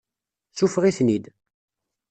[0.51, 1.25] Seffeɣ-iten-id.